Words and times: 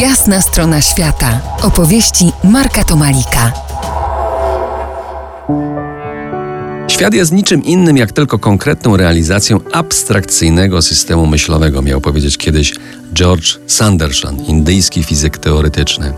Jasna 0.00 0.40
strona 0.40 0.80
świata. 0.80 1.40
Opowieści 1.62 2.32
Marka 2.44 2.84
Tomalika. 2.84 3.52
Świat 6.88 7.14
jest 7.14 7.32
niczym 7.32 7.64
innym 7.64 7.96
jak 7.96 8.12
tylko 8.12 8.38
konkretną 8.38 8.96
realizacją 8.96 9.60
abstrakcyjnego 9.72 10.82
systemu 10.82 11.26
myślowego, 11.26 11.82
miał 11.82 12.00
powiedzieć 12.00 12.38
kiedyś 12.38 12.74
George 13.14 13.58
Sanderson, 13.66 14.44
indyjski 14.44 15.02
fizyk 15.02 15.38
teoretyczny. 15.38 16.12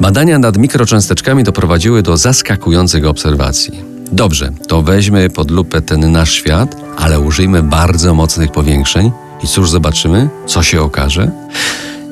Badania 0.00 0.38
nad 0.38 0.58
mikrocząsteczkami 0.58 1.44
doprowadziły 1.44 2.02
do 2.02 2.16
zaskakujących 2.16 3.06
obserwacji. 3.06 3.84
Dobrze, 4.12 4.52
to 4.68 4.82
weźmy 4.82 5.30
pod 5.30 5.50
lupę 5.50 5.82
ten 5.82 6.12
nasz 6.12 6.32
świat, 6.32 6.76
ale 6.98 7.20
użyjmy 7.20 7.62
bardzo 7.62 8.14
mocnych 8.14 8.52
powiększeń 8.52 9.12
i 9.42 9.46
cóż 9.46 9.70
zobaczymy? 9.70 10.28
Co 10.46 10.62
się 10.62 10.82
okaże? 10.82 11.30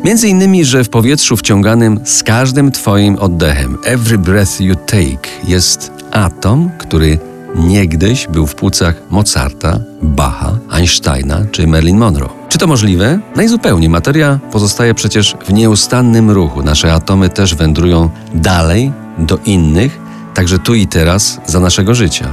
Między 0.04 0.28
innymi, 0.28 0.64
że 0.64 0.84
w 0.84 0.88
powietrzu 0.88 1.36
wciąganym 1.36 2.00
z 2.04 2.22
każdym 2.22 2.72
Twoim 2.72 3.16
oddechem, 3.16 3.78
every 3.84 4.18
breath 4.18 4.60
you 4.60 4.74
take, 4.74 5.28
jest 5.44 5.92
atom, 6.10 6.70
który 6.78 7.18
niegdyś 7.54 8.26
był 8.26 8.46
w 8.46 8.54
płucach 8.54 8.94
Mozarta, 9.10 9.80
Bacha, 10.02 10.58
Einsteina 10.70 11.40
czy 11.52 11.66
Marilyn 11.66 11.98
Monroe. 11.98 12.28
Czy 12.48 12.58
to 12.58 12.66
możliwe? 12.66 13.18
Najzupełniej. 13.36 13.88
Materia 13.88 14.38
pozostaje 14.52 14.94
przecież 14.94 15.36
w 15.46 15.52
nieustannym 15.52 16.30
ruchu. 16.30 16.62
Nasze 16.62 16.92
atomy 16.92 17.28
też 17.28 17.54
wędrują 17.54 18.10
dalej 18.34 18.92
do 19.18 19.38
innych, 19.46 19.98
także 20.34 20.58
tu 20.58 20.74
i 20.74 20.86
teraz 20.86 21.40
za 21.46 21.60
naszego 21.60 21.94
życia. 21.94 22.28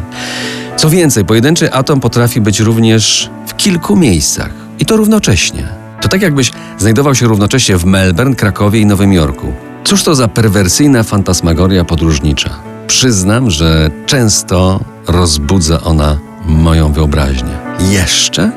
Co 0.77 0.89
więcej, 0.89 1.25
pojedynczy 1.25 1.73
atom 1.73 2.00
potrafi 2.00 2.41
być 2.41 2.59
również 2.59 3.30
w 3.47 3.55
kilku 3.55 3.95
miejscach 3.95 4.50
i 4.80 4.86
to 4.86 4.97
równocześnie. 4.97 5.84
To 6.05 6.09
tak 6.09 6.22
jakbyś 6.22 6.52
znajdował 6.77 7.16
się 7.16 7.27
równocześnie 7.27 7.77
w 7.77 7.86
Melbourne, 7.86 8.36
Krakowie 8.36 8.80
i 8.80 8.86
Nowym 8.86 9.14
Jorku. 9.14 9.54
Cóż 9.84 10.04
to 10.04 10.16
za 10.16 10.28
perwersyjna 10.28 11.04
fantasmagoria 11.04 11.86
podróżnicza? 11.86 12.50
Przyznam, 12.88 13.52
że 13.52 13.89
często 14.06 14.80
rozbudza 15.08 15.81
ona 15.81 16.17
moją 16.45 16.92
wyobraźnię. 16.94 17.58
Jeszcze? 17.80 18.52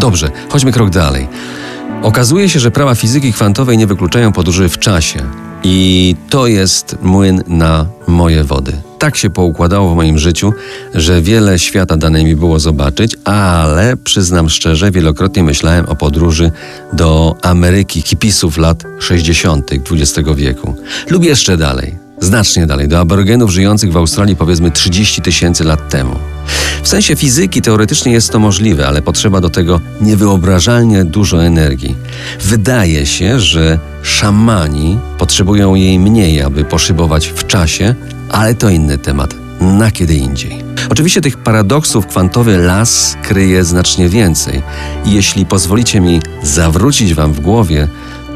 Dobrze, 0.00 0.30
chodźmy 0.48 0.72
krok 0.72 0.90
dalej. 0.90 1.28
Okazuje 2.02 2.48
się, 2.48 2.60
że 2.60 2.70
prawa 2.70 2.94
fizyki 2.94 3.32
kwantowej 3.32 3.78
nie 3.78 3.86
wykluczają 3.86 4.32
podróży 4.32 4.68
w 4.68 4.78
czasie. 4.78 5.22
I 5.68 6.16
to 6.30 6.46
jest 6.46 6.96
młyn 7.02 7.42
na 7.46 7.86
moje 8.06 8.44
wody. 8.44 8.72
Tak 8.98 9.16
się 9.16 9.30
poukładało 9.30 9.92
w 9.92 9.96
moim 9.96 10.18
życiu, 10.18 10.52
że 10.94 11.22
wiele 11.22 11.58
świata 11.58 11.96
dane 11.96 12.24
mi 12.24 12.36
było 12.36 12.58
zobaczyć, 12.58 13.16
ale 13.24 13.96
przyznam 13.96 14.48
szczerze, 14.48 14.90
wielokrotnie 14.90 15.42
myślałem 15.42 15.86
o 15.86 15.96
podróży 15.96 16.50
do 16.92 17.34
Ameryki 17.42 18.02
hipisów 18.02 18.58
lat 18.58 18.84
60. 19.00 19.70
XX 19.72 20.28
wieku 20.36 20.74
lub 21.10 21.24
jeszcze 21.24 21.56
dalej 21.56 22.06
znacznie 22.20 22.66
dalej, 22.66 22.88
do 22.88 23.00
aborygenów 23.00 23.50
żyjących 23.50 23.92
w 23.92 23.96
Australii 23.96 24.36
powiedzmy 24.36 24.70
30 24.70 25.22
tysięcy 25.22 25.64
lat 25.64 25.88
temu. 25.88 26.16
W 26.86 26.88
sensie 26.88 27.16
fizyki 27.16 27.62
teoretycznie 27.62 28.12
jest 28.12 28.30
to 28.30 28.38
możliwe, 28.38 28.88
ale 28.88 29.02
potrzeba 29.02 29.40
do 29.40 29.50
tego 29.50 29.80
niewyobrażalnie 30.00 31.04
dużo 31.04 31.44
energii. 31.44 31.96
Wydaje 32.40 33.06
się, 33.06 33.40
że 33.40 33.78
szamani 34.02 34.98
potrzebują 35.18 35.74
jej 35.74 35.98
mniej, 35.98 36.42
aby 36.42 36.64
poszybować 36.64 37.26
w 37.28 37.46
czasie, 37.46 37.94
ale 38.30 38.54
to 38.54 38.70
inny 38.70 38.98
temat, 38.98 39.34
na 39.60 39.90
kiedy 39.90 40.14
indziej. 40.14 40.64
Oczywiście 40.90 41.20
tych 41.20 41.36
paradoksów 41.36 42.06
kwantowy 42.06 42.58
las 42.58 43.16
kryje 43.22 43.64
znacznie 43.64 44.08
więcej 44.08 44.62
i 45.04 45.12
jeśli 45.12 45.46
pozwolicie 45.46 46.00
mi 46.00 46.20
zawrócić 46.42 47.14
wam 47.14 47.32
w 47.32 47.40
głowie, 47.40 47.88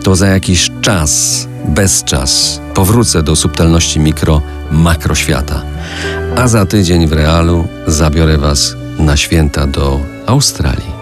to 0.02 0.16
za 0.16 0.26
jakiś 0.26 0.70
czas, 0.80 1.46
bez 1.68 2.04
czas, 2.04 2.60
powrócę 2.74 3.22
do 3.22 3.36
subtelności 3.36 4.00
mikro, 4.00 4.42
makroświata. 4.70 5.62
A 6.40 6.48
za 6.48 6.66
tydzień 6.66 7.06
w 7.06 7.12
realu 7.12 7.68
zabiorę 7.86 8.38
Was 8.38 8.74
na 8.98 9.16
święta 9.16 9.66
do 9.66 10.00
Australii. 10.26 10.92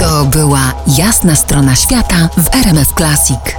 To 0.00 0.24
była 0.24 0.72
jasna 0.86 1.36
strona 1.36 1.76
świata 1.76 2.28
w 2.36 2.54
RMF 2.54 2.92
Classic. 2.96 3.55